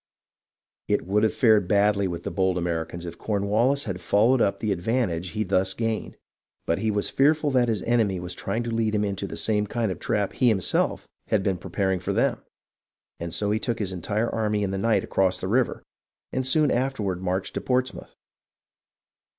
It 0.87 1.05
would 1.05 1.21
have 1.21 1.31
fared 1.35 1.67
badly 1.67 2.07
with 2.07 2.23
the 2.23 2.31
bold 2.31 2.57
Americans 2.57 3.05
if 3.05 3.19
Cornwallis 3.19 3.83
had 3.83 4.01
followed 4.01 4.41
up 4.41 4.57
the 4.57 4.71
advantage 4.71 5.29
he 5.29 5.43
thus 5.43 5.75
gained, 5.75 6.17
but 6.65 6.79
he 6.79 6.89
was 6.89 7.07
fearful 7.11 7.51
that 7.51 7.67
his 7.67 7.83
enemy 7.83 8.19
was 8.19 8.33
trying 8.33 8.63
to 8.63 8.71
lead 8.73 8.95
him 8.95 9.05
into 9.05 9.27
the 9.27 9.37
same 9.37 9.67
kind 9.67 9.91
of 9.91 9.97
a 9.97 9.99
trap 9.99 10.33
he 10.33 10.47
himself 10.47 11.07
had 11.27 11.43
been 11.43 11.59
pre 11.59 11.69
paring 11.69 11.99
for 11.99 12.13
them, 12.13 12.41
and 13.19 13.31
so 13.31 13.51
he 13.51 13.59
took 13.59 13.77
his 13.77 13.93
entire 13.93 14.27
army 14.27 14.63
in 14.63 14.71
the 14.71 14.79
night 14.79 15.03
across 15.03 15.37
the 15.37 15.47
river, 15.47 15.83
and 16.31 16.47
soon 16.47 16.71
afterward 16.71 17.21
marched 17.21 17.53
to 17.53 17.61
Portsmouth. 17.61 18.15